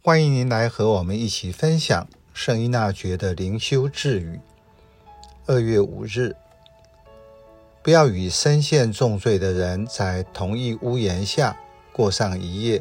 [0.00, 4.40] 欢迎您来和我们一起分享圣依纳爵的灵修智语。
[5.44, 6.36] 二月五日，
[7.82, 11.58] 不要与深陷重罪的人在同一屋檐下
[11.92, 12.80] 过上一夜。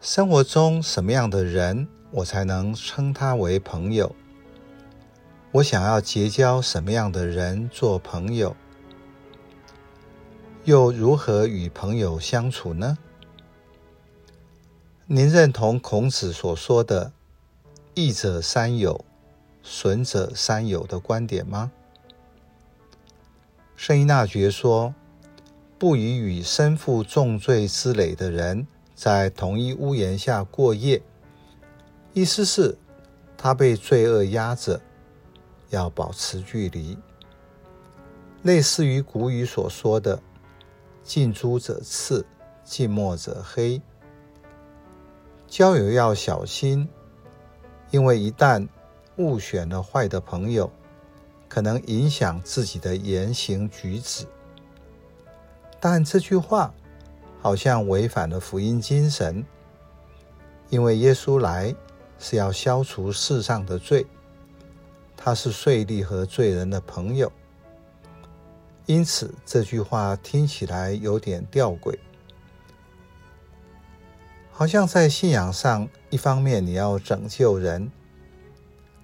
[0.00, 4.16] 生活中什么样的人，我才能称他为朋友？
[5.52, 8.56] 我想要结交什么样的人做朋友？
[10.64, 12.96] 又如何与朋友相处呢？
[15.08, 17.12] 您认同孔子所说的
[17.94, 19.04] “益者三友，
[19.62, 21.70] 损者三友”的观点吗？
[23.76, 24.92] 圣依纳爵说
[25.78, 31.00] ：“不宜与身负重罪之累的人。”在同一屋檐下过夜，
[32.12, 32.76] 意思是，
[33.36, 34.80] 他被罪恶压着，
[35.70, 36.98] 要保持距离。
[38.42, 40.20] 类似于古语所说的
[41.04, 42.26] “近朱者赤，
[42.64, 43.80] 近墨者黑”。
[45.56, 46.86] 交友要小心，
[47.90, 48.68] 因为一旦
[49.16, 50.70] 误选了坏的朋友，
[51.48, 54.26] 可能影响自己的言行举止。
[55.80, 56.74] 但这句话，
[57.40, 59.42] 好像违反了福音精神，
[60.68, 61.74] 因为耶稣来
[62.18, 64.06] 是要消除世上的罪，
[65.16, 67.32] 他是税吏和罪人的朋友，
[68.84, 71.98] 因此这句话听起来有点吊诡，
[74.58, 77.92] 好像在信仰上，一方面你要拯救人，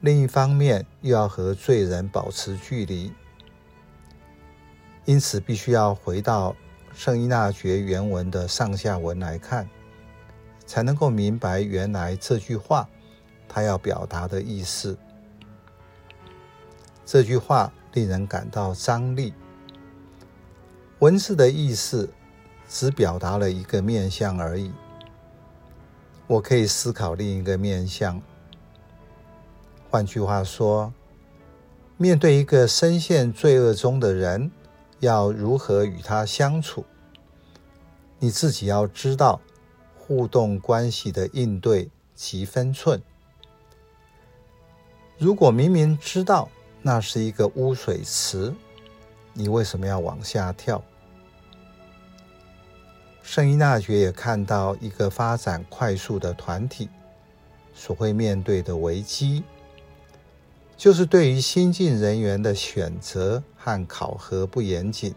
[0.01, 3.13] 另一方面又要和罪人保持距离，
[5.05, 6.57] 因此必须要回到。
[6.95, 9.69] 圣依纳爵原文的上下文来看，
[10.65, 12.89] 才能够明白原来这句话
[13.47, 14.97] 他要表达的意思。
[17.05, 19.35] 这句话令人感到张力。
[21.01, 22.11] 文字的意思
[22.67, 24.73] 只表达了一个面向而已。
[26.33, 28.21] 我可以思考另一个面向。
[29.91, 30.91] 换句话说，
[31.99, 34.51] 面对一个深陷罪恶中的人。
[35.01, 36.85] 要如何与他相处？
[38.21, 39.41] 你自己要知道
[39.99, 43.03] 互动关系的应对及分寸。
[45.19, 46.49] 如果明明知道
[46.83, 48.55] 那是一个污水池，
[49.33, 50.81] 你为什么要往下跳？
[53.33, 56.91] 圣依纳爵也看到一个发展快速的团体
[57.73, 59.43] 所会面对的危机。
[60.77, 65.15] 就是对于新进人员的选择和考核不严谨，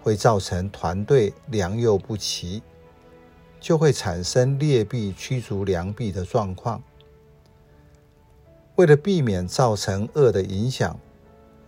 [0.00, 2.62] 会造成团队良莠不齐，
[3.58, 6.80] 就会产生劣币驱逐良币的状况。
[8.76, 10.96] 为了避免造成恶的影响，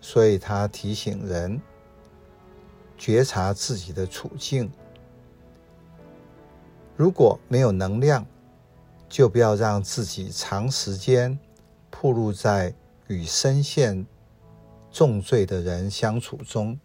[0.00, 1.60] 所以他提醒人
[2.96, 4.70] 觉察自己的处境。
[7.00, 8.26] 如果没有能量，
[9.08, 11.38] 就不要让自己长时间
[11.90, 12.74] 暴露在
[13.06, 14.04] 与深陷
[14.92, 16.78] 重罪的人相处中。